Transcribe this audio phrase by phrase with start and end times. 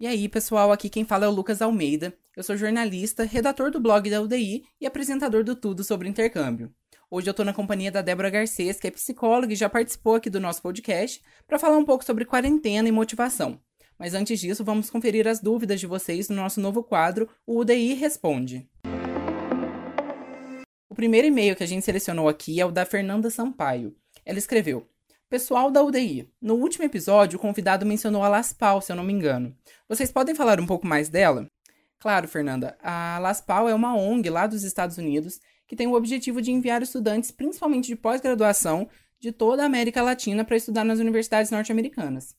[0.00, 2.16] E aí, pessoal, aqui quem fala é o Lucas Almeida.
[2.36, 6.72] Eu sou jornalista, redator do blog da UDI e apresentador do Tudo sobre Intercâmbio.
[7.10, 10.30] Hoje eu estou na companhia da Débora Garcês, que é psicóloga e já participou aqui
[10.30, 13.60] do nosso podcast, para falar um pouco sobre quarentena e motivação.
[13.98, 17.94] Mas antes disso, vamos conferir as dúvidas de vocês no nosso novo quadro, o UDI
[17.94, 18.70] Responde.
[20.88, 23.96] O primeiro e-mail que a gente selecionou aqui é o da Fernanda Sampaio.
[24.24, 24.88] Ela escreveu:
[25.30, 29.12] Pessoal da UDI, no último episódio o convidado mencionou a Laspal, se eu não me
[29.12, 29.54] engano.
[29.86, 31.46] Vocês podem falar um pouco mais dela?
[31.98, 32.78] Claro, Fernanda.
[32.82, 36.80] A Laspal é uma ONG lá dos Estados Unidos que tem o objetivo de enviar
[36.80, 38.88] estudantes, principalmente de pós-graduação,
[39.20, 42.34] de toda a América Latina para estudar nas universidades norte-americanas.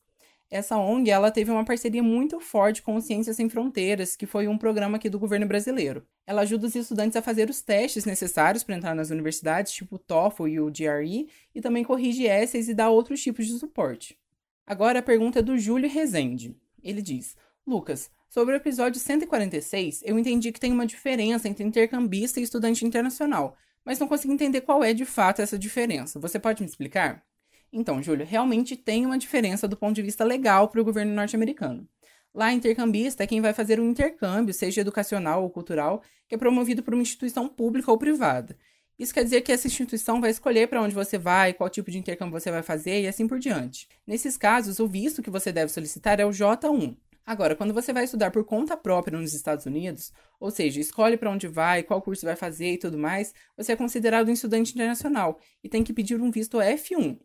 [0.51, 4.47] Essa ONG ela teve uma parceria muito forte com o Ciências Sem Fronteiras, que foi
[4.47, 6.03] um programa aqui do governo brasileiro.
[6.25, 9.99] Ela ajuda os estudantes a fazer os testes necessários para entrar nas universidades, tipo o
[9.99, 14.17] TOEFL e o GRE, e também corrige essays e dá outros tipos de suporte.
[14.65, 16.55] Agora a pergunta é do Júlio Rezende.
[16.81, 22.39] Ele diz: Lucas, sobre o episódio 146, eu entendi que tem uma diferença entre intercambista
[22.39, 26.19] e estudante internacional, mas não consigo entender qual é de fato essa diferença.
[26.19, 27.23] Você pode me explicar?
[27.71, 31.87] Então, Júlio, realmente tem uma diferença do ponto de vista legal para o governo norte-americano.
[32.33, 36.83] Lá, intercambista é quem vai fazer um intercâmbio, seja educacional ou cultural, que é promovido
[36.83, 38.57] por uma instituição pública ou privada.
[38.97, 41.97] Isso quer dizer que essa instituição vai escolher para onde você vai, qual tipo de
[41.97, 43.87] intercâmbio você vai fazer e assim por diante.
[44.05, 46.97] Nesses casos, o visto que você deve solicitar é o J1.
[47.25, 51.29] Agora, quando você vai estudar por conta própria nos Estados Unidos, ou seja, escolhe para
[51.29, 55.39] onde vai, qual curso vai fazer e tudo mais, você é considerado um estudante internacional
[55.63, 57.19] e tem que pedir um visto F1.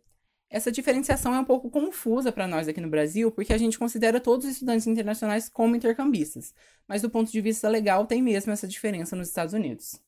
[0.55, 4.20] Essa diferenciação é um pouco confusa para nós aqui no Brasil, porque a gente considera
[4.20, 6.55] todos os estudantes internacionais como intercambistas,
[6.86, 10.00] mas do ponto de vista legal tem mesmo essa diferença nos Estados Unidos.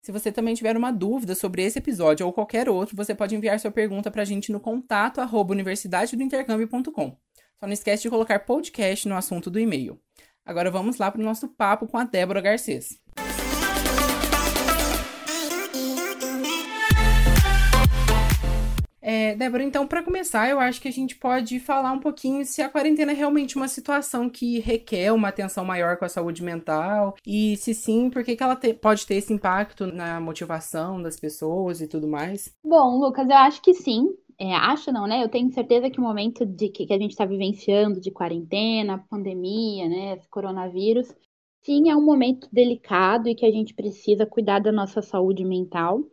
[0.00, 3.58] Se você também tiver uma dúvida sobre esse episódio ou qualquer outro, você pode enviar
[3.58, 5.56] sua pergunta para a gente no contato arroba.
[5.56, 10.00] Só não esquece de colocar podcast no assunto do e-mail.
[10.46, 13.00] Agora vamos lá para o nosso papo com a Débora Garcês.
[19.10, 22.60] É, Débora, então, para começar, eu acho que a gente pode falar um pouquinho se
[22.60, 27.14] a quarentena é realmente uma situação que requer uma atenção maior com a saúde mental
[27.26, 31.18] e, se sim, por que, que ela te, pode ter esse impacto na motivação das
[31.18, 32.54] pessoas e tudo mais?
[32.62, 34.08] Bom, Lucas, eu acho que sim.
[34.38, 35.24] É, acho não, né?
[35.24, 39.02] Eu tenho certeza que o momento de que, que a gente está vivenciando de quarentena,
[39.08, 41.08] pandemia, né, coronavírus,
[41.62, 46.04] sim, é um momento delicado e que a gente precisa cuidar da nossa saúde mental.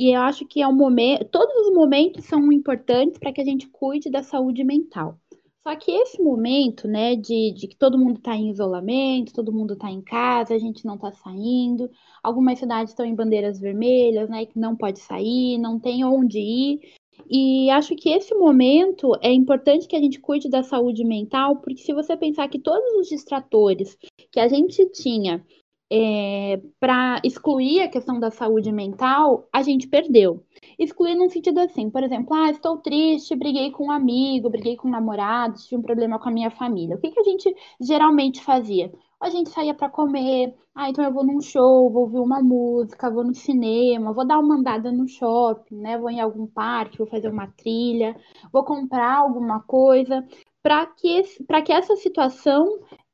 [0.00, 3.44] E eu acho que é um momento, todos os momentos são importantes para que a
[3.44, 5.18] gente cuide da saúde mental.
[5.62, 9.74] Só que esse momento, né, de, de que todo mundo está em isolamento, todo mundo
[9.74, 11.90] está em casa, a gente não está saindo,
[12.22, 16.80] algumas cidades estão em bandeiras vermelhas, né, que não pode sair, não tem onde ir.
[17.28, 21.82] E acho que esse momento é importante que a gente cuide da saúde mental, porque
[21.82, 23.98] se você pensar que todos os distratores
[24.32, 25.44] que a gente tinha
[25.92, 30.44] é, para excluir a questão da saúde mental, a gente perdeu.
[30.78, 34.88] Excluir num sentido assim, por exemplo, ah, estou triste, briguei com um amigo, briguei com
[34.88, 36.96] um namorado, tive um problema com a minha família.
[36.96, 38.92] O que, que a gente geralmente fazia?
[39.20, 43.10] A gente saía para comer, ah, então eu vou num show, vou ouvir uma música,
[43.10, 45.98] vou no cinema, vou dar uma andada no shopping, né?
[45.98, 48.16] Vou em algum parque, vou fazer uma trilha,
[48.52, 50.24] vou comprar alguma coisa,
[50.62, 51.22] para que,
[51.64, 52.66] que essa situação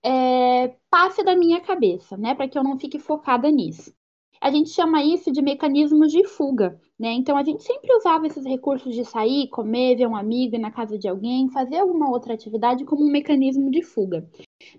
[0.04, 2.34] é, passe da minha cabeça, né?
[2.34, 3.92] Para que eu não fique focada nisso.
[4.40, 7.12] A gente chama isso de mecanismos de fuga, né?
[7.12, 10.70] Então a gente sempre usava esses recursos de sair, comer, ver um amigo ir na
[10.70, 14.28] casa de alguém, fazer alguma outra atividade como um mecanismo de fuga.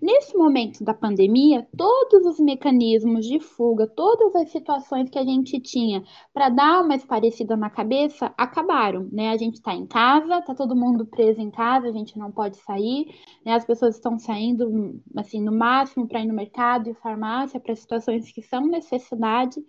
[0.02, 5.60] Nesse momento da pandemia, todos os mecanismos de fuga, todas as situações que a gente
[5.60, 6.02] tinha
[6.32, 9.30] para dar uma esparecida na cabeça acabaram, né?
[9.30, 12.56] A gente está em casa, está todo mundo preso em casa, a gente não pode
[12.58, 13.06] sair,
[13.44, 13.54] né?
[13.54, 18.32] As pessoas estão saindo, assim, no máximo para ir no mercado e farmácia para situações
[18.32, 19.60] que são necessidade.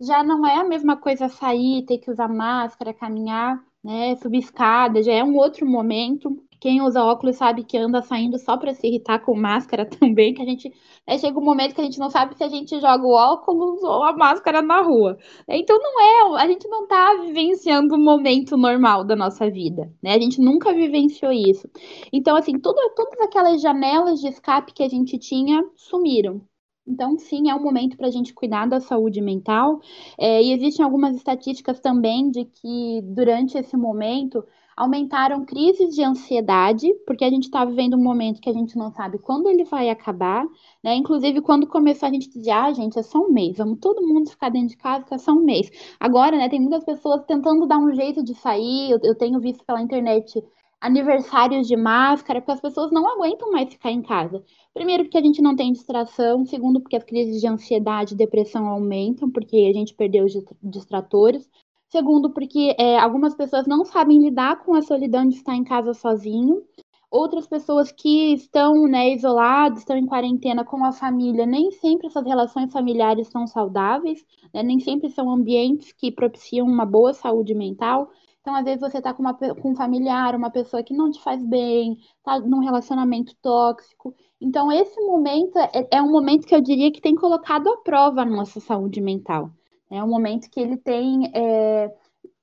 [0.00, 4.16] Já não é a mesma coisa sair, ter que usar máscara, caminhar, né?
[4.16, 6.47] Subir escada, já é um outro momento.
[6.60, 10.42] Quem usa óculos sabe que anda saindo só para se irritar com máscara também, que
[10.42, 10.72] a gente
[11.06, 13.82] né, chega um momento que a gente não sabe se a gente joga o óculos
[13.82, 15.16] ou a máscara na rua.
[15.48, 20.14] Então não é, a gente não está vivenciando um momento normal da nossa vida, né?
[20.14, 21.68] A gente nunca vivenciou isso.
[22.12, 26.42] Então assim, tudo, todas aquelas janelas de escape que a gente tinha sumiram.
[26.88, 29.80] Então, sim, é um momento para a gente cuidar da saúde mental.
[30.18, 34.42] É, e existem algumas estatísticas também de que durante esse momento
[34.78, 38.92] aumentaram crises de ansiedade, porque a gente está vivendo um momento que a gente não
[38.92, 40.46] sabe quando ele vai acabar,
[40.84, 40.94] né?
[40.94, 44.30] Inclusive, quando começou a gente dizer, ah, gente, é só um mês, vamos todo mundo
[44.30, 45.68] ficar dentro de casa, que é só um mês.
[45.98, 49.64] Agora, né, tem muitas pessoas tentando dar um jeito de sair, eu, eu tenho visto
[49.64, 50.40] pela internet
[50.80, 54.44] aniversários de máscara, porque as pessoas não aguentam mais ficar em casa.
[54.72, 56.44] Primeiro, porque a gente não tem distração.
[56.46, 60.32] Segundo, porque as crises de ansiedade e depressão aumentam, porque a gente perdeu os
[60.62, 61.50] distratores.
[61.90, 65.94] Segundo, porque é, algumas pessoas não sabem lidar com a solidão de estar em casa
[65.94, 66.62] sozinho.
[67.10, 72.26] Outras pessoas que estão né, isoladas, estão em quarentena com a família, nem sempre essas
[72.26, 74.62] relações familiares são saudáveis, né?
[74.62, 78.10] nem sempre são ambientes que propiciam uma boa saúde mental.
[78.42, 79.24] Então, às vezes, você está com,
[79.62, 84.14] com um familiar, uma pessoa que não te faz bem, está num relacionamento tóxico.
[84.38, 88.20] Então, esse momento é, é um momento que eu diria que tem colocado à prova
[88.22, 89.50] a nossa saúde mental.
[89.90, 91.30] É um momento que ele tem.
[91.34, 91.92] É,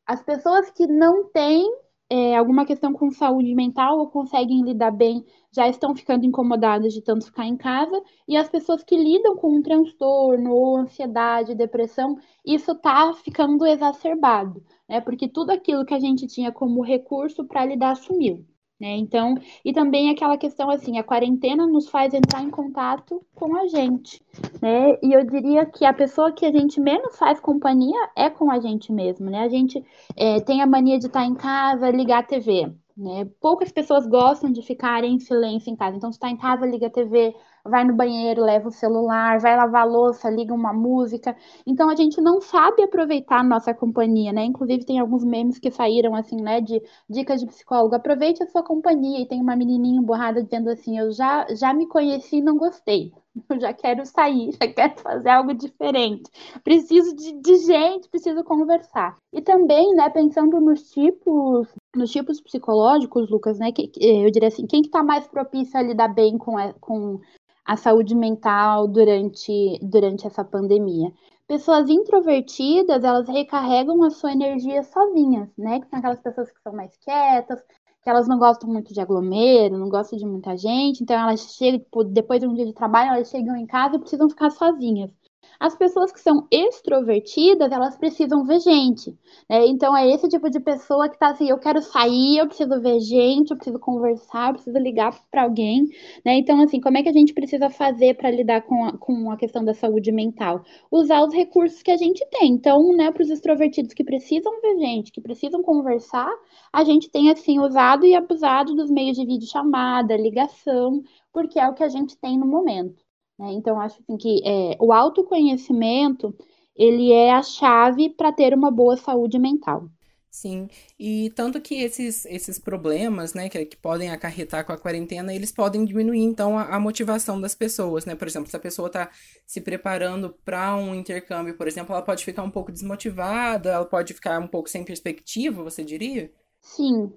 [0.06, 1.64] as pessoas que não têm
[2.10, 7.02] é, alguma questão com saúde mental ou conseguem lidar bem já estão ficando incomodadas de
[7.02, 12.18] tanto ficar em casa, e as pessoas que lidam com um transtorno ou ansiedade, depressão,
[12.46, 15.00] isso está ficando exacerbado, né?
[15.02, 18.46] Porque tudo aquilo que a gente tinha como recurso para lidar sumiu.
[18.80, 18.98] Né?
[18.98, 23.68] Então, e também aquela questão assim, a quarentena nos faz entrar em contato com a
[23.68, 24.22] gente,
[24.62, 24.98] né?
[25.02, 28.60] E eu diria que a pessoa que a gente menos faz companhia é com a
[28.60, 29.44] gente mesmo, né?
[29.44, 29.82] A gente
[30.18, 33.26] é, tem a mania de estar em casa, ligar a TV, né?
[33.40, 35.96] Poucas pessoas gostam de ficar em silêncio em casa.
[35.96, 37.34] Então, está em casa, liga a TV,
[37.66, 41.36] vai no banheiro, leva o celular, vai lavar a louça, liga uma música.
[41.66, 44.46] Então, a gente não sabe aproveitar a nossa companhia, né?
[44.46, 47.96] Inclusive, tem alguns memes que saíram, assim, né, de dicas de psicólogo.
[47.96, 49.22] Aproveite a sua companhia.
[49.22, 53.12] E tem uma menininha borrada dizendo assim: Eu já, já me conheci e não gostei.
[53.50, 56.30] Eu já quero sair, já quero fazer algo diferente.
[56.64, 59.18] Preciso de, de gente, preciso conversar.
[59.34, 64.68] E também, né, pensando nos tipos nos tipos psicológicos, Lucas, né, que, eu diria assim,
[64.68, 67.22] quem que está mais propício a lidar bem com a, com
[67.66, 71.12] a saúde mental durante, durante essa pandemia?
[71.48, 75.80] Pessoas introvertidas, elas recarregam a sua energia sozinhas, né?
[75.80, 77.62] Que são aquelas pessoas que são mais quietas,
[78.04, 81.80] que elas não gostam muito de aglomero, não gostam de muita gente, então elas chegam,
[81.80, 85.12] tipo, depois de um dia de trabalho, elas chegam em casa e precisam ficar sozinhas.
[85.60, 89.12] As pessoas que são extrovertidas, elas precisam ver gente.
[89.50, 89.66] Né?
[89.68, 93.00] Então, é esse tipo de pessoa que tá assim: eu quero sair, eu preciso ver
[93.00, 95.88] gente, eu preciso conversar, eu preciso ligar para alguém.
[96.26, 96.36] Né?
[96.38, 99.38] Então, assim, como é que a gente precisa fazer para lidar com a, com a
[99.38, 100.64] questão da saúde mental?
[100.92, 102.52] Usar os recursos que a gente tem.
[102.52, 106.32] Então, né, para os extrovertidos que precisam ver gente, que precisam conversar,
[106.72, 111.74] a gente tem, assim, usado e abusado dos meios de videochamada, ligação, porque é o
[111.74, 113.05] que a gente tem no momento.
[113.38, 113.52] Né?
[113.54, 116.36] Então, acho assim, que é, o autoconhecimento
[116.76, 119.90] ele é a chave para ter uma boa saúde mental.
[120.30, 120.68] Sim,
[121.00, 125.50] e tanto que esses, esses problemas, né, que, que podem acarretar com a quarentena, eles
[125.50, 128.16] podem diminuir, então, a, a motivação das pessoas, né?
[128.16, 129.10] Por exemplo, se a pessoa está
[129.48, 134.14] se preparando para um intercâmbio, por exemplo, ela pode ficar um pouco desmotivada, ela pode
[134.14, 136.30] ficar um pouco sem perspectiva, você diria?
[136.60, 137.14] Sim,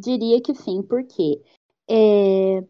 [0.00, 1.40] diria que sim, porque
[1.88, 2.64] é,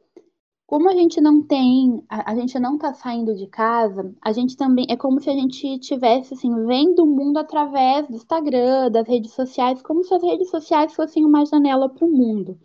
[0.71, 4.57] como a gente não tem, a, a gente não tá saindo de casa, a gente
[4.57, 9.09] também é como se a gente tivesse assim vendo o mundo através do Instagram, das
[9.09, 12.57] redes sociais, como se as redes sociais fossem uma janela para o mundo.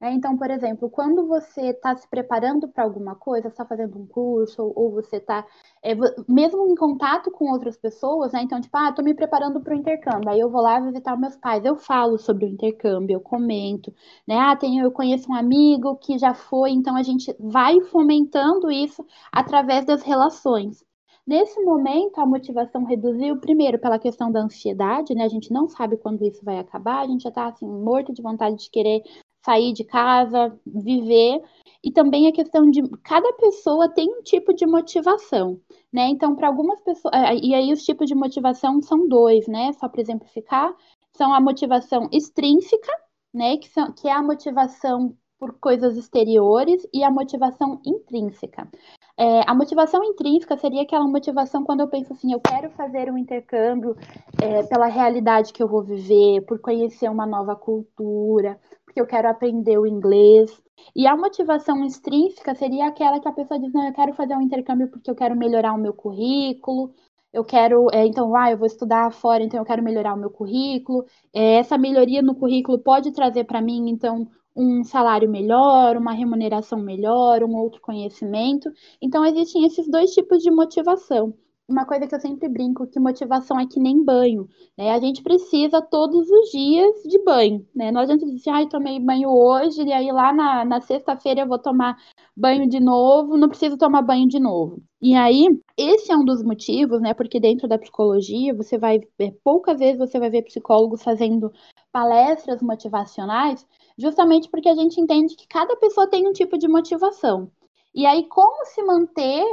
[0.00, 4.06] É, então, por exemplo, quando você está se preparando para alguma coisa, está fazendo um
[4.06, 5.44] curso, ou, ou você está,
[5.82, 5.92] é,
[6.28, 8.42] mesmo em contato com outras pessoas, né?
[8.42, 11.34] Então, tipo, ah, estou me preparando para o intercâmbio, aí eu vou lá visitar meus
[11.36, 13.92] pais, eu falo sobre o intercâmbio, eu comento,
[14.26, 14.36] né?
[14.38, 19.04] Ah, tenho, eu conheço um amigo que já foi, então a gente vai fomentando isso
[19.32, 20.84] através das relações.
[21.26, 25.24] Nesse momento, a motivação reduziu, primeiro, pela questão da ansiedade, né?
[25.24, 28.22] A gente não sabe quando isso vai acabar, a gente já tá, assim, morto de
[28.22, 29.02] vontade de querer
[29.48, 31.40] sair de casa, viver.
[31.82, 35.58] E também a questão de cada pessoa tem um tipo de motivação,
[35.90, 36.08] né?
[36.08, 39.72] Então, para algumas pessoas, é, e aí os tipos de motivação são dois, né?
[39.74, 40.74] Só para exemplificar,
[41.16, 42.92] são a motivação extrínseca,
[43.32, 43.56] né?
[43.56, 48.68] Que, são, que é a motivação por coisas exteriores e a motivação intrínseca.
[49.16, 53.16] É, a motivação intrínseca seria aquela motivação quando eu penso assim, eu quero fazer um
[53.16, 53.96] intercâmbio
[54.42, 58.58] é, pela realidade que eu vou viver, por conhecer uma nova cultura,
[58.98, 60.50] porque eu quero aprender o inglês.
[60.94, 64.42] E a motivação extrínseca seria aquela que a pessoa diz, não, eu quero fazer um
[64.42, 66.92] intercâmbio porque eu quero melhorar o meu currículo,
[67.32, 70.30] eu quero, é, então, ah, eu vou estudar fora, então eu quero melhorar o meu
[70.30, 71.04] currículo.
[71.32, 74.26] É, essa melhoria no currículo pode trazer para mim, então,
[74.56, 78.70] um salário melhor, uma remuneração melhor, um outro conhecimento.
[79.00, 81.34] Então, existem esses dois tipos de motivação.
[81.68, 84.90] Uma coisa que eu sempre brinco, que motivação é que nem banho, né?
[84.92, 87.92] A gente precisa todos os dias de banho, né?
[87.92, 91.46] Não adianta dizer, ai, ah, tomei banho hoje, e aí lá na, na sexta-feira eu
[91.46, 91.98] vou tomar
[92.34, 94.82] banho de novo, não preciso tomar banho de novo.
[95.00, 95.46] E aí,
[95.76, 97.12] esse é um dos motivos, né?
[97.12, 99.00] Porque dentro da psicologia, você vai
[99.44, 101.52] poucas vezes você vai ver psicólogos fazendo
[101.92, 103.66] palestras motivacionais,
[103.98, 107.50] justamente porque a gente entende que cada pessoa tem um tipo de motivação.
[107.94, 109.44] E aí, como se manter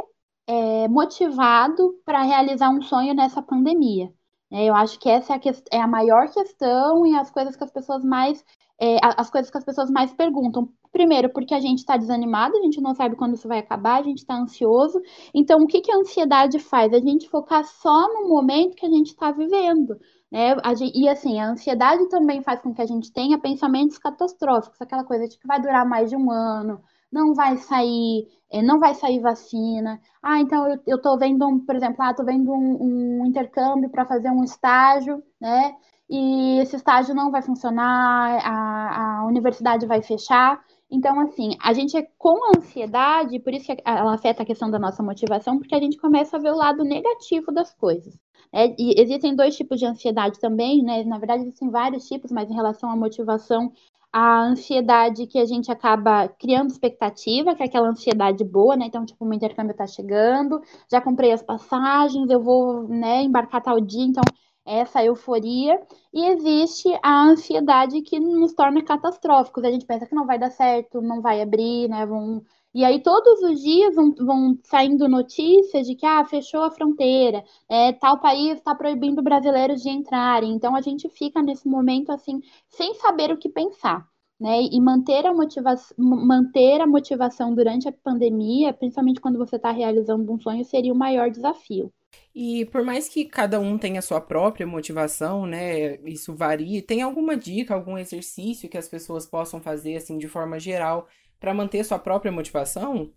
[0.48, 4.12] é, motivado para realizar um sonho nessa pandemia.
[4.52, 7.56] É, eu acho que essa é a, que, é a, maior questão e as coisas
[7.56, 8.44] que as pessoas mais
[8.80, 10.70] é, as coisas que as pessoas mais perguntam.
[10.92, 14.04] Primeiro, porque a gente está desanimado, a gente não sabe quando isso vai acabar, a
[14.04, 15.02] gente está ansioso.
[15.34, 16.94] Então, o que, que a ansiedade faz?
[16.94, 19.98] A gente focar só no momento que a gente está vivendo.
[20.32, 20.56] Né?
[20.76, 25.04] Gente, e assim, a ansiedade também faz com que a gente tenha pensamentos catastróficos, aquela
[25.04, 26.82] coisa de que vai durar mais de um ano,
[27.12, 30.00] não vai sair, é, não vai sair vacina.
[30.22, 33.90] Ah, então eu, eu tô vendo, um, por exemplo, ah, tô vendo um, um intercâmbio
[33.90, 35.76] para fazer um estágio, né?
[36.10, 40.64] E esse estágio não vai funcionar, a, a universidade vai fechar.
[40.90, 44.78] Então, assim, a gente é com ansiedade, por isso que ela afeta a questão da
[44.78, 48.16] nossa motivação, porque a gente começa a ver o lado negativo das coisas.
[48.54, 51.04] É, e existem dois tipos de ansiedade também, né?
[51.04, 53.72] Na verdade, existem vários tipos, mas em relação à motivação,
[54.18, 58.86] a ansiedade que a gente acaba criando expectativa, que é aquela ansiedade boa, né?
[58.86, 63.62] Então, tipo, o meu intercâmbio tá chegando, já comprei as passagens, eu vou, né, embarcar
[63.62, 64.24] tal dia, então
[64.66, 65.78] essa euforia.
[66.14, 69.66] E existe a ansiedade que nos torna catastróficos.
[69.66, 72.06] A gente pensa que não vai dar certo, não vai abrir, né?
[72.06, 72.42] Vão
[72.76, 77.42] e aí todos os dias vão, vão saindo notícias de que ah, fechou a fronteira,
[77.70, 80.52] é, tal país está proibindo brasileiros de entrarem.
[80.52, 84.06] Então a gente fica nesse momento assim, sem saber o que pensar.
[84.38, 89.72] Né, e manter a, motivação, manter a motivação durante a pandemia, principalmente quando você está
[89.72, 91.90] realizando um sonho, seria o maior desafio.
[92.36, 97.02] E por mais que cada um tenha a sua própria motivação, né, isso varia, tem
[97.02, 101.08] alguma dica, algum exercício que as pessoas possam fazer assim de forma geral
[101.46, 103.12] para manter sua própria motivação?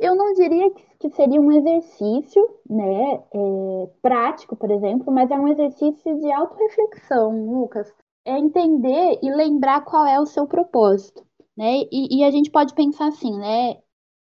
[0.00, 5.46] Eu não diria que seria um exercício, né, é, prático, por exemplo, mas é um
[5.46, 7.92] exercício de autorreflexão, Lucas.
[8.24, 11.22] É entender e lembrar qual é o seu propósito,
[11.56, 11.82] né?
[11.92, 13.76] E, e a gente pode pensar assim, né?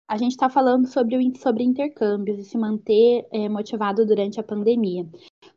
[0.09, 5.07] A gente está falando sobre, sobre intercâmbios e se manter é, motivado durante a pandemia.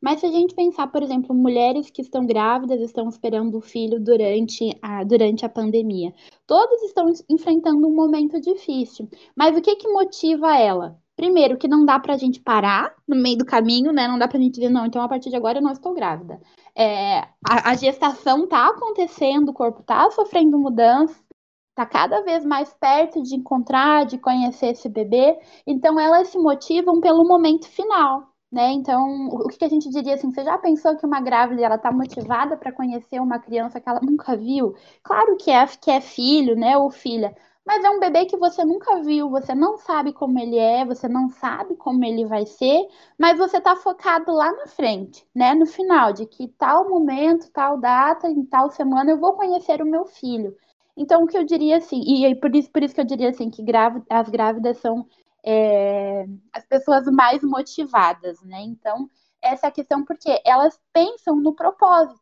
[0.06, 4.00] Mas se a gente pensar, por exemplo, mulheres que estão grávidas, estão esperando o filho
[4.00, 6.14] durante a, durante a pandemia,
[6.46, 9.10] todas estão enfrentando um momento difícil.
[9.36, 11.02] Mas o que, que motiva ela?
[11.16, 14.08] Primeiro, que não dá para a gente parar no meio do caminho, né?
[14.08, 15.96] Não dá para a gente dizer, não, então a partir de agora eu não estou
[15.96, 16.40] grávida.
[16.76, 21.20] É, a, a gestação está acontecendo, o corpo está sofrendo mudanças,
[21.70, 25.40] está cada vez mais perto de encontrar, de conhecer esse bebê.
[25.66, 28.35] Então elas se motivam pelo momento final.
[28.52, 28.72] Né?
[28.72, 30.32] Então, o que a gente diria assim?
[30.32, 34.00] Você já pensou que uma grávida ela está motivada para conhecer uma criança que ela
[34.02, 34.76] nunca viu?
[35.04, 37.36] Claro que é, que é filho, né, ou filha,
[37.66, 41.08] mas é um bebê que você nunca viu, você não sabe como ele é, você
[41.08, 42.88] não sabe como ele vai ser,
[43.18, 47.78] mas você está focado lá na frente, né, no final, de que tal momento, tal
[47.80, 50.56] data, em tal semana eu vou conhecer o meu filho.
[50.96, 53.50] Então, o que eu diria assim, e por isso, por isso que eu diria assim,
[53.50, 53.64] que
[54.10, 55.06] as grávidas são
[55.46, 58.62] é, as pessoas mais motivadas, né?
[58.62, 59.10] Então,
[59.42, 62.20] essa é a questão porque elas pensam no propósito.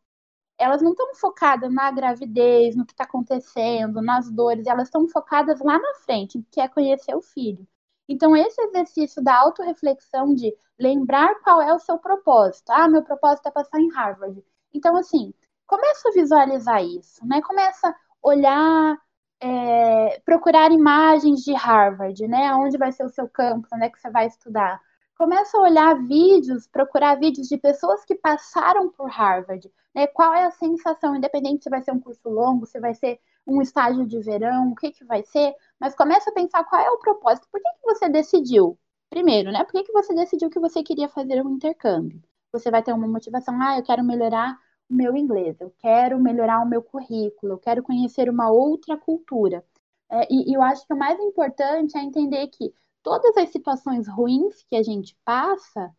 [0.58, 5.60] Elas não estão focadas na gravidez, no que está acontecendo, nas dores, elas estão focadas
[5.60, 7.66] lá na frente, que é conhecer o filho.
[8.08, 12.70] Então, esse exercício da autorreflexão de lembrar qual é o seu propósito.
[12.70, 14.44] Ah, meu propósito é passar em Harvard.
[14.72, 15.32] Então, assim,
[15.66, 17.40] começa a visualizar isso, né?
[17.42, 18.98] Começa a olhar
[19.44, 22.54] é, procurar imagens de Harvard, né?
[22.54, 24.80] Onde vai ser o seu campus, onde é que você vai estudar.
[25.18, 29.70] Começa a olhar vídeos, procurar vídeos de pessoas que passaram por Harvard.
[29.94, 30.06] Né?
[30.06, 33.60] Qual é a sensação, independente se vai ser um curso longo, se vai ser um
[33.60, 36.98] estágio de verão, o que, que vai ser, mas começa a pensar qual é o
[36.98, 37.46] propósito.
[37.52, 38.78] Por que, que você decidiu?
[39.10, 39.62] Primeiro, né?
[39.62, 42.22] Por que, que você decidiu que você queria fazer um intercâmbio?
[42.50, 46.68] Você vai ter uma motivação, ah, eu quero melhorar meu inglês, eu quero melhorar o
[46.68, 49.64] meu currículo, eu quero conhecer uma outra cultura.
[50.10, 52.72] É, e, e eu acho que o mais importante é entender que
[53.02, 55.90] todas as situações ruins que a gente passa,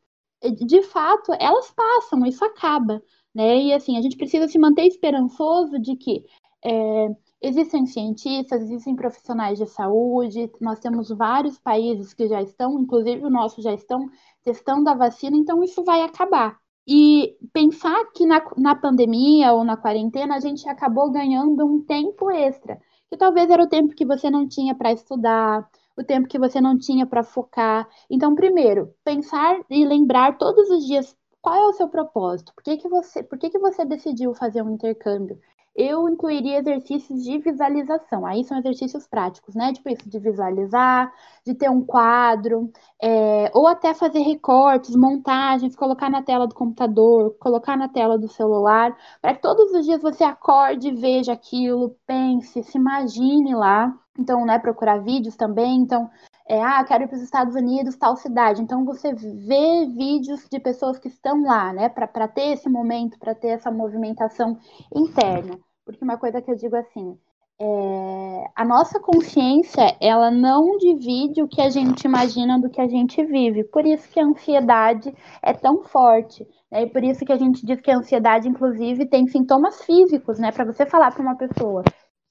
[0.41, 3.01] é, de fato, elas passam, isso acaba.
[3.33, 3.57] Né?
[3.63, 6.25] E assim, a gente precisa se manter esperançoso de que
[6.63, 7.09] é,
[7.41, 13.29] existem cientistas, existem profissionais de saúde, nós temos vários países que já estão, inclusive o
[13.29, 14.09] nosso já estão
[14.43, 16.59] testando a vacina, então isso vai acabar.
[16.87, 22.29] E pensar que na, na pandemia ou na quarentena a gente acabou ganhando um tempo
[22.29, 26.37] extra, que talvez era o tempo que você não tinha para estudar, o tempo que
[26.37, 27.87] você não tinha para focar.
[28.09, 32.75] Então, primeiro, pensar e lembrar todos os dias qual é o seu propósito, por que,
[32.75, 35.39] que, você, por que, que você decidiu fazer um intercâmbio?
[35.75, 38.25] Eu incluiria exercícios de visualização.
[38.25, 39.73] Aí são exercícios práticos, né?
[39.73, 41.11] Tipo isso, de visualizar,
[41.45, 47.35] de ter um quadro, é, ou até fazer recortes, montagens, colocar na tela do computador,
[47.39, 52.63] colocar na tela do celular, para que todos os dias você acorde, veja aquilo, pense,
[52.63, 53.93] se imagine lá.
[54.17, 55.75] Então, né, procurar vídeos também.
[55.81, 56.09] Então,
[56.47, 58.61] é, ah, quero ir para os Estados Unidos, tal cidade.
[58.61, 63.33] Então você vê vídeos de pessoas que estão lá, né, para ter esse momento, para
[63.33, 64.57] ter essa movimentação
[64.93, 65.59] interna.
[65.83, 67.17] Porque uma coisa que eu digo assim,
[67.59, 72.87] é, a nossa consciência, ela não divide o que a gente imagina do que a
[72.87, 73.63] gente vive.
[73.63, 76.45] Por isso que a ansiedade é tão forte.
[76.71, 76.83] Né?
[76.83, 80.51] E por isso que a gente diz que a ansiedade, inclusive, tem sintomas físicos, né?
[80.51, 81.83] Para você falar para uma pessoa,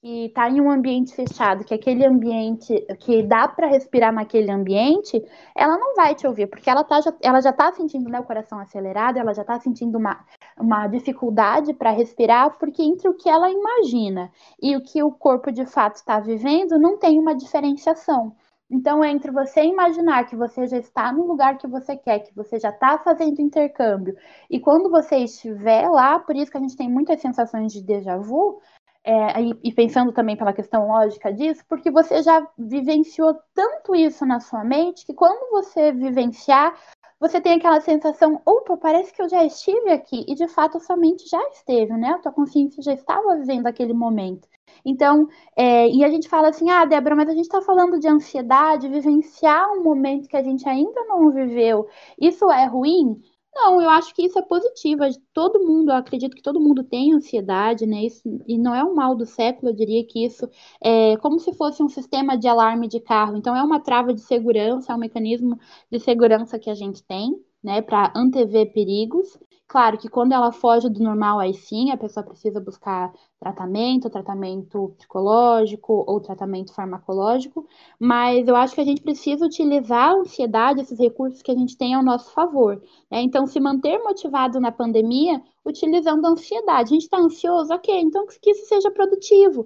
[0.05, 5.19] que está em um ambiente fechado, que aquele ambiente, que dá para respirar naquele ambiente,
[5.55, 8.59] ela não vai te ouvir, porque ela, tá, ela já está sentindo né, o coração
[8.59, 10.23] acelerado, ela já está sentindo uma,
[10.59, 14.29] uma dificuldade para respirar, porque entre o que ela imagina
[14.61, 18.35] e o que o corpo de fato está vivendo, não tem uma diferenciação.
[18.69, 22.59] Então, entre você imaginar que você já está no lugar que você quer, que você
[22.59, 24.15] já está fazendo intercâmbio,
[24.49, 28.17] e quando você estiver lá, por isso que a gente tem muitas sensações de déjà
[28.17, 28.59] vu,
[29.05, 34.39] é, e, pensando também pela questão lógica disso, porque você já vivenciou tanto isso na
[34.39, 36.75] sua mente que quando você vivenciar,
[37.19, 40.97] você tem aquela sensação, opa, parece que eu já estive aqui, e de fato sua
[40.97, 42.09] mente já esteve, né?
[42.09, 44.47] A tua consciência já estava vivendo aquele momento.
[44.83, 48.07] Então, é, e a gente fala assim, ah, Débora, mas a gente está falando de
[48.07, 51.87] ansiedade, vivenciar um momento que a gente ainda não viveu,
[52.19, 53.21] isso é ruim?
[53.55, 55.01] Não, eu acho que isso é positivo.
[55.33, 58.03] Todo mundo, eu acredito que todo mundo tem ansiedade, né?
[58.03, 60.49] Isso, e não é um mal do século, eu diria que isso
[60.83, 63.37] é como se fosse um sistema de alarme de carro.
[63.37, 65.57] Então, é uma trava de segurança, é um mecanismo
[65.89, 67.33] de segurança que a gente tem,
[67.63, 69.37] né, para antever perigos.
[69.67, 74.89] Claro que quando ela foge do normal, aí sim, a pessoa precisa buscar tratamento, tratamento
[74.97, 77.67] psicológico ou tratamento farmacológico,
[77.99, 81.75] mas eu acho que a gente precisa utilizar a ansiedade, esses recursos que a gente
[81.77, 82.81] tem ao nosso favor.
[83.09, 83.21] Né?
[83.21, 86.89] Então, se manter motivado na pandemia, utilizando a ansiedade.
[86.89, 87.73] A gente está ansioso?
[87.73, 89.65] Ok, então que isso seja produtivo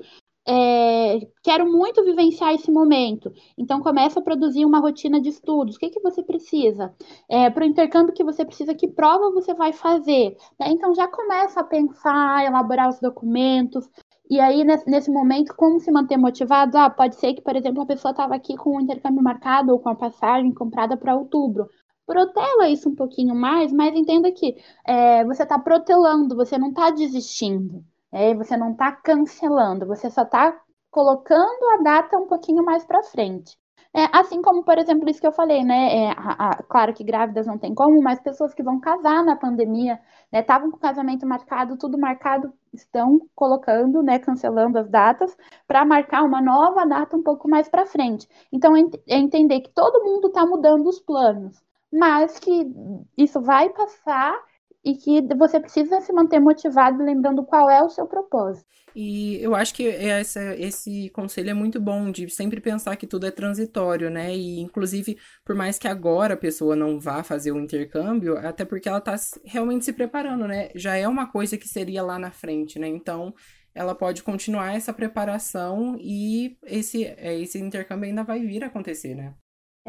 [0.51, 3.31] é, quero muito vivenciar esse momento.
[3.55, 5.75] Então começa a produzir uma rotina de estudos.
[5.75, 6.91] O que, que você precisa?
[7.29, 10.35] É, Para o intercâmbio que você precisa, que prova você vai fazer?
[10.59, 10.71] Né?
[10.71, 13.87] Então já começa a pensar, elaborar os documentos.
[14.29, 16.77] E aí, nesse momento, como se manter motivado?
[16.77, 19.79] Ah, pode ser que, por exemplo, a pessoa estava aqui com o intercâmbio marcado ou
[19.79, 21.67] com a passagem comprada para outubro
[22.05, 26.89] protela isso um pouquinho mais, mas entenda que é, você está protelando, você não está
[26.89, 27.85] desistindo.
[28.11, 30.59] É, você não está cancelando, você só está
[30.91, 33.57] colocando a data um pouquinho mais para frente.
[33.93, 36.05] É, assim como, por exemplo, isso que eu falei, né?
[36.05, 39.35] É, a, a, claro que grávidas não tem como, mas pessoas que vão casar na
[39.35, 39.99] pandemia,
[40.31, 45.35] estavam né, com o casamento marcado, tudo marcado, estão colocando, né, cancelando as datas
[45.67, 48.27] para marcar uma nova data um pouco mais para frente.
[48.51, 48.83] Então, é
[49.17, 51.59] entender que todo mundo está mudando os planos,
[51.91, 52.71] mas que
[53.17, 54.39] isso vai passar
[54.83, 58.65] e que você precisa se manter motivado lembrando qual é o seu propósito.
[58.95, 63.25] E eu acho que essa, esse conselho é muito bom de sempre pensar que tudo
[63.25, 64.33] é transitório, né?
[64.35, 68.89] E inclusive, por mais que agora a pessoa não vá fazer o intercâmbio, até porque
[68.89, 69.15] ela está
[69.45, 70.69] realmente se preparando, né?
[70.75, 72.87] Já é uma coisa que seria lá na frente, né?
[72.87, 73.33] Então,
[73.75, 79.33] ela pode continuar essa preparação e esse, esse intercâmbio ainda vai vir a acontecer, né?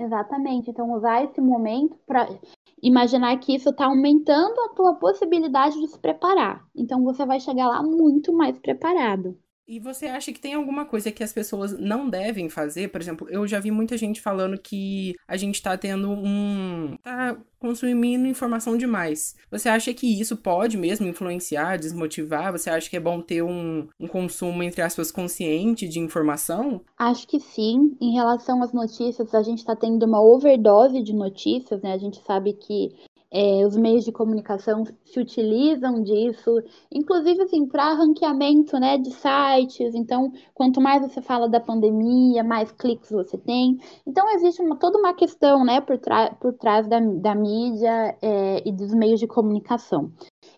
[0.00, 0.70] Exatamente.
[0.70, 2.26] Então, usar esse momento para
[2.82, 6.66] imaginar que isso está aumentando a tua possibilidade de se preparar.
[6.74, 9.38] Então, você vai chegar lá muito mais preparado.
[9.70, 12.88] E você acha que tem alguma coisa que as pessoas não devem fazer?
[12.88, 16.96] Por exemplo, eu já vi muita gente falando que a gente tá tendo um.
[17.00, 19.36] tá consumindo informação demais.
[19.50, 22.50] Você acha que isso pode mesmo influenciar, desmotivar?
[22.50, 26.80] Você acha que é bom ter um, um consumo, entre aspas, consciente de informação?
[26.98, 27.96] Acho que sim.
[28.00, 31.92] Em relação às notícias, a gente está tendo uma overdose de notícias, né?
[31.92, 32.88] A gente sabe que
[33.32, 36.62] é, os meios de comunicação se utilizam disso,
[36.92, 39.94] inclusive assim, para ranqueamento né, de sites.
[39.94, 43.78] Então, quanto mais você fala da pandemia, mais cliques você tem.
[44.06, 45.98] Então, existe uma, toda uma questão né, por,
[46.40, 50.10] por trás da, da mídia é, e dos meios de comunicação.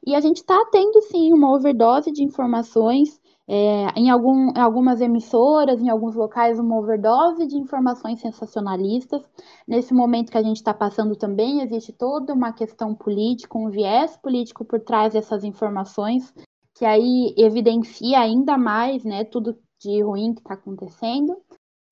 [0.07, 5.01] E a gente está tendo sim uma overdose de informações é, em, algum, em algumas
[5.01, 9.23] emissoras, em alguns locais, uma overdose de informações sensacionalistas.
[9.67, 14.17] Nesse momento que a gente está passando também, existe toda uma questão política, um viés
[14.17, 16.33] político por trás dessas informações,
[16.75, 21.37] que aí evidencia ainda mais né, tudo de ruim que está acontecendo.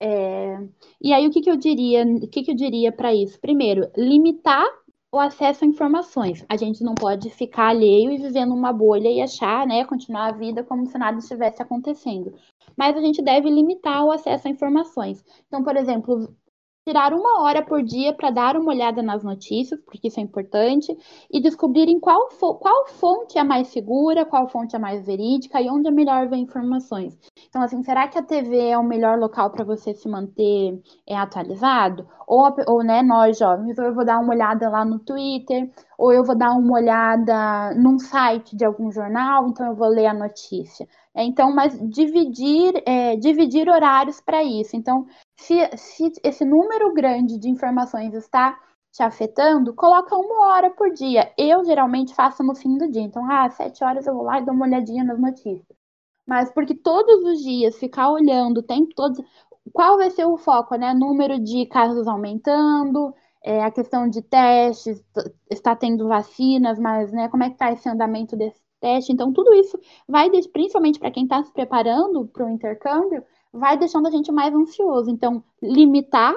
[0.00, 0.58] É...
[1.02, 2.04] E aí, o que, que eu diria?
[2.04, 3.38] O que, que eu diria para isso?
[3.40, 4.66] Primeiro, limitar
[5.12, 6.44] o acesso a informações.
[6.48, 10.32] A gente não pode ficar alheio e viver numa bolha e achar, né, continuar a
[10.32, 12.32] vida como se nada estivesse acontecendo.
[12.76, 15.24] Mas a gente deve limitar o acesso a informações.
[15.48, 16.34] Então, por exemplo,
[16.90, 20.96] tirar uma hora por dia para dar uma olhada nas notícias, porque isso é importante,
[21.30, 25.86] e descobrirem qual, qual fonte é mais segura, qual fonte é mais verídica e onde
[25.86, 27.16] é melhor ver informações.
[27.48, 31.16] Então, assim, será que a TV é o melhor local para você se manter é,
[31.16, 32.08] atualizado?
[32.26, 36.12] Ou, ou, né, nós jovens, ou eu vou dar uma olhada lá no Twitter, ou
[36.12, 40.14] eu vou dar uma olhada num site de algum jornal, então eu vou ler a
[40.14, 40.88] notícia.
[41.14, 44.76] É, então, mas dividir, é, dividir horários para isso.
[44.76, 45.06] Então,
[45.40, 48.58] se, se esse número grande de informações está
[48.92, 51.32] te afetando, coloca uma hora por dia.
[51.38, 53.02] Eu geralmente faço no fim do dia.
[53.02, 55.78] Então, ah, às sete horas eu vou lá e dou uma olhadinha nas notícias.
[56.26, 59.24] Mas porque todos os dias ficar olhando o tempo todo,
[59.72, 60.92] qual vai ser o foco, né?
[60.94, 65.02] Número de casos aumentando, é, a questão de testes,
[65.50, 69.12] está tendo vacinas, mas né, como é que está esse andamento desse teste?
[69.12, 74.06] Então, tudo isso vai, principalmente para quem está se preparando para o intercâmbio, vai deixando
[74.06, 75.10] a gente mais ansioso.
[75.10, 76.34] Então, limitar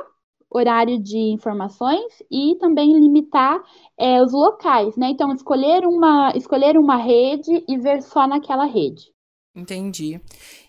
[0.49, 3.61] horário de informações e também limitar
[3.97, 5.09] é, os locais, né?
[5.09, 9.11] Então, escolher uma, escolher uma rede e ver só naquela rede.
[9.55, 10.19] Entendi.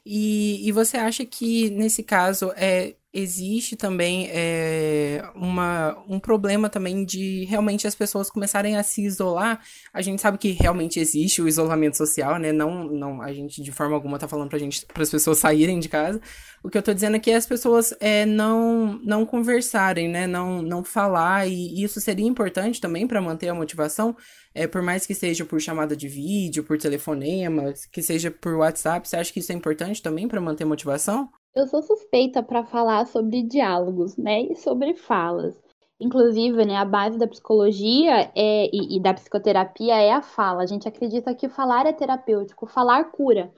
[0.07, 7.05] E, e você acha que, nesse caso, é, existe também é, uma, um problema também
[7.05, 9.61] de realmente as pessoas começarem a se isolar.
[9.93, 12.51] A gente sabe que realmente existe o isolamento social, né?
[12.51, 15.89] Não, não a gente de forma alguma tá falando gente, para as pessoas saírem de
[15.89, 16.21] casa.
[16.61, 20.27] O que eu tô dizendo é que as pessoas é, não, não conversarem, né?
[20.27, 24.17] Não, não falar, e isso seria importante também para manter a motivação,
[24.53, 29.09] é, por mais que seja por chamada de vídeo, por telefonema, que seja por WhatsApp.
[29.09, 31.29] Você acha que isso é importante também para manter motivação?
[31.55, 35.55] Eu sou suspeita para falar sobre diálogos, né, e sobre falas.
[36.01, 40.63] Inclusive, né, a base da psicologia é, e, e, da psicoterapia é a fala.
[40.63, 43.53] A gente acredita que falar é terapêutico, falar cura.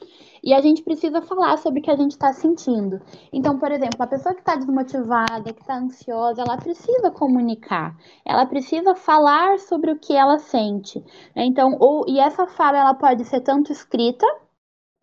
[0.44, 3.01] E a gente precisa falar sobre o que a gente está sentindo.
[3.33, 7.96] Então, por exemplo, a pessoa que está desmotivada, que está ansiosa, ela precisa comunicar.
[8.25, 11.03] Ela precisa falar sobre o que ela sente.
[11.35, 11.46] Né?
[11.46, 14.27] Então, ou, e essa fala ela pode ser tanto escrita,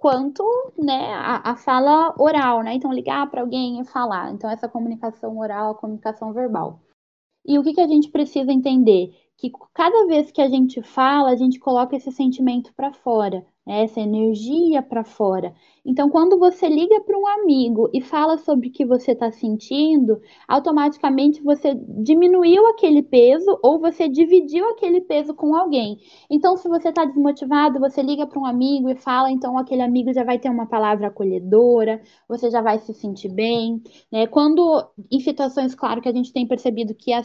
[0.03, 0.43] quanto
[0.77, 2.73] né, a, a fala oral, né?
[2.73, 4.33] Então, ligar para alguém e falar.
[4.33, 6.81] Então, essa comunicação oral, a comunicação verbal.
[7.45, 9.15] E o que, que a gente precisa entender?
[9.37, 14.01] Que cada vez que a gente fala, a gente coloca esse sentimento para fora essa
[14.01, 15.53] energia para fora.
[15.85, 20.21] Então, quando você liga para um amigo e fala sobre o que você está sentindo,
[20.47, 25.97] automaticamente você diminuiu aquele peso ou você dividiu aquele peso com alguém.
[26.29, 30.13] Então, se você está desmotivado, você liga para um amigo e fala, então aquele amigo
[30.13, 33.81] já vai ter uma palavra acolhedora, você já vai se sentir bem.
[34.11, 34.25] Né?
[34.27, 37.23] Quando, em situações, claro, que a gente tem percebido que a,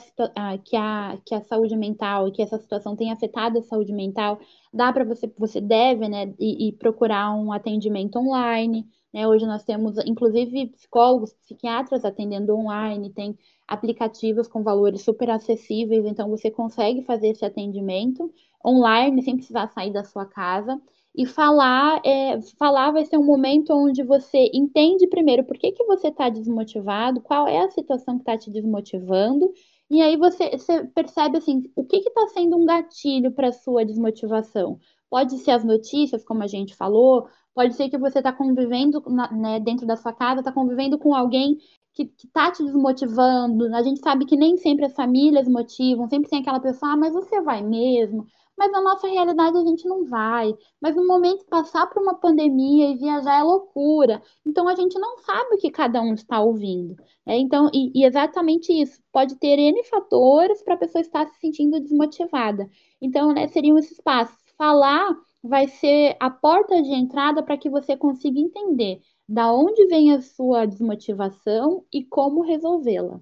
[0.65, 4.41] que a, que a saúde mental e que essa situação tem afetado a saúde mental,
[4.73, 8.87] dá para você, você deve, né, e, e, procurar um atendimento online.
[9.13, 9.27] Né?
[9.27, 16.29] Hoje nós temos, inclusive, psicólogos, psiquiatras atendendo online, tem aplicativos com valores super acessíveis, então
[16.31, 18.33] você consegue fazer esse atendimento
[18.65, 20.81] online sem precisar sair da sua casa.
[21.15, 25.83] E falar, é, falar vai ser um momento onde você entende primeiro por que, que
[25.85, 29.53] você está desmotivado, qual é a situação que está te desmotivando,
[29.91, 34.79] e aí você, você percebe assim, o que está sendo um gatilho para sua desmotivação?
[35.09, 39.33] Pode ser as notícias, como a gente falou, pode ser que você está convivendo na,
[39.33, 41.59] né, dentro da sua casa, está convivendo com alguém
[41.95, 43.75] que, está te desmotivando.
[43.75, 47.13] A gente sabe que nem sempre as famílias motivam, sempre tem aquela pessoa, ah, mas
[47.13, 48.27] você vai mesmo?
[48.59, 50.53] Mas na nossa realidade a gente não vai.
[50.81, 54.21] Mas no momento passar por uma pandemia e viajar é loucura.
[54.45, 56.97] Então a gente não sabe o que cada um está ouvindo.
[57.25, 57.39] Né?
[57.39, 59.01] Então, e, e exatamente isso.
[59.13, 62.69] Pode ter N fatores para a pessoa estar se sentindo desmotivada.
[63.01, 64.37] Então, né, seriam esses passos.
[64.57, 70.13] Falar vai ser a porta de entrada para que você consiga entender da onde vem
[70.13, 73.21] a sua desmotivação e como resolvê-la.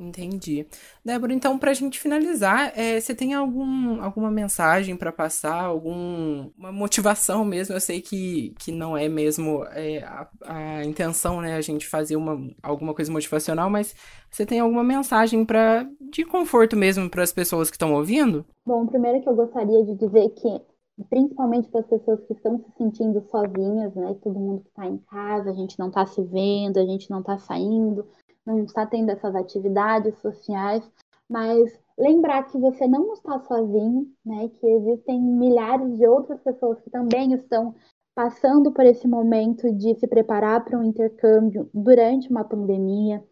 [0.00, 0.64] Entendi.
[1.04, 6.72] Débora, então, para a gente finalizar, é, você tem algum, alguma mensagem para passar, alguma
[6.72, 7.74] motivação mesmo?
[7.74, 12.14] Eu sei que, que não é mesmo é, a, a, intenção, né, a gente fazer
[12.14, 13.92] uma, alguma coisa motivacional, mas
[14.30, 18.46] você tem alguma mensagem para de conforto mesmo para as pessoas que estão ouvindo?
[18.64, 20.60] Bom, primeiro que eu gostaria de dizer que
[21.10, 24.16] principalmente para as pessoas que estão se sentindo sozinhas, né?
[24.22, 27.20] Todo mundo que está em casa, a gente não está se vendo, a gente não
[27.20, 28.06] está saindo,
[28.48, 30.82] não está tendo essas atividades sociais,
[31.28, 34.48] mas lembrar que você não está sozinho, né?
[34.48, 37.74] Que existem milhares de outras pessoas que também estão
[38.14, 43.22] passando por esse momento de se preparar para um intercâmbio durante uma pandemia.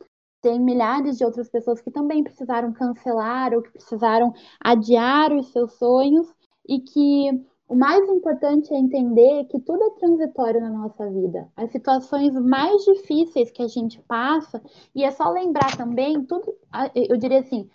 [0.42, 5.72] Tem milhares de outras pessoas que também precisaram cancelar ou que precisaram adiar os seus
[5.72, 6.32] sonhos
[6.68, 11.48] e que o mais importante é entender que tudo é transitório na nossa vida.
[11.56, 14.62] As situações mais difíceis que a gente passa,
[14.94, 16.54] e é só lembrar também tudo,
[16.94, 17.68] eu diria assim,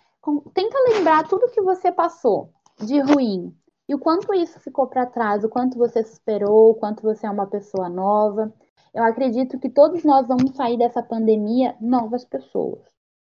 [0.54, 2.50] tenta lembrar tudo que você passou
[2.80, 3.54] de ruim
[3.88, 7.30] e o quanto isso ficou para trás, o quanto você superou, o quanto você é
[7.30, 8.52] uma pessoa nova.
[8.94, 12.80] Eu acredito que todos nós vamos sair dessa pandemia novas pessoas.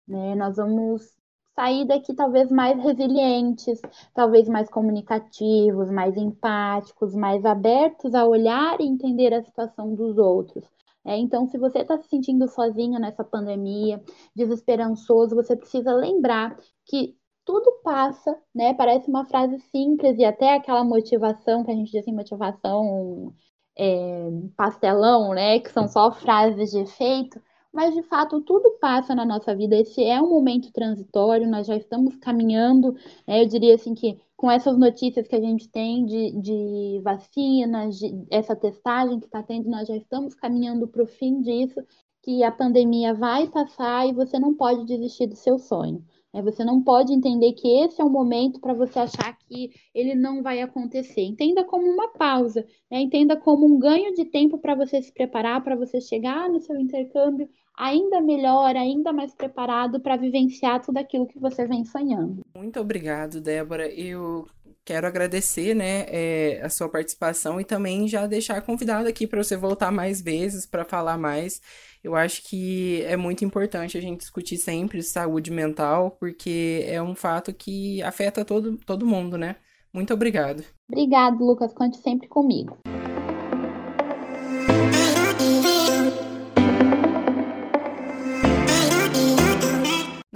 [0.08, 0.34] Né?
[0.34, 1.14] Nós vamos
[1.54, 3.80] sair daqui talvez mais resilientes,
[4.12, 10.64] talvez mais comunicativos, mais empáticos, mais abertos a olhar e entender a situação dos outros.
[11.04, 14.02] É, então, se você está se sentindo sozinho nessa pandemia,
[14.34, 17.14] desesperançoso, você precisa lembrar que
[17.44, 18.72] tudo passa, né?
[18.74, 23.34] Parece uma frase simples e até aquela motivação que a gente diz assim, motivação
[23.76, 25.60] é, pastelão, né?
[25.60, 27.40] Que são só frases de efeito,
[27.74, 29.76] mas de fato tudo passa na nossa vida.
[29.76, 32.92] Esse é um momento transitório, nós já estamos caminhando,
[33.26, 37.98] né, eu diria assim que com essas notícias que a gente tem de, de vacinas,
[37.98, 41.80] de essa testagem que está tendo, nós já estamos caminhando para o fim disso,
[42.22, 46.04] que a pandemia vai passar e você não pode desistir do seu sonho.
[46.34, 50.16] É, você não pode entender que esse é o momento para você achar que ele
[50.16, 51.22] não vai acontecer.
[51.22, 53.00] Entenda como uma pausa, né?
[53.00, 56.76] entenda como um ganho de tempo para você se preparar, para você chegar no seu
[56.76, 62.42] intercâmbio ainda melhor, ainda mais preparado para vivenciar tudo aquilo que você vem sonhando.
[62.54, 63.88] Muito obrigado, Débora.
[63.88, 64.46] Eu
[64.84, 69.56] quero agradecer né, é, a sua participação e também já deixar convidado aqui para você
[69.56, 71.60] voltar mais vezes para falar mais.
[72.02, 77.14] Eu acho que é muito importante a gente discutir sempre saúde mental, porque é um
[77.14, 79.56] fato que afeta todo, todo mundo, né?
[79.92, 80.62] Muito obrigado.
[80.90, 81.72] Obrigado, Lucas.
[81.72, 82.76] Conte sempre comigo.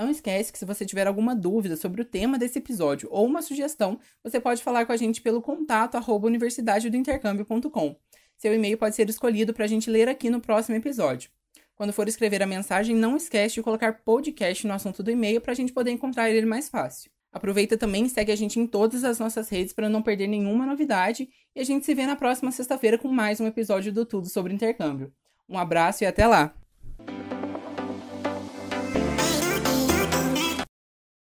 [0.08, 3.42] Não esquece que se você tiver alguma dúvida sobre o tema desse episódio ou uma
[3.42, 7.94] sugestão, você pode falar com a gente pelo contato arroba universidadedointercâmbio.com.
[8.38, 11.28] Seu e-mail pode ser escolhido para a gente ler aqui no próximo episódio.
[11.76, 15.52] Quando for escrever a mensagem, não esquece de colocar podcast no assunto do e-mail para
[15.52, 17.10] a gente poder encontrar ele mais fácil.
[17.30, 20.64] Aproveita também e segue a gente em todas as nossas redes para não perder nenhuma
[20.64, 24.26] novidade e a gente se vê na próxima sexta-feira com mais um episódio do Tudo
[24.26, 25.12] sobre Intercâmbio.
[25.46, 26.54] Um abraço e até lá!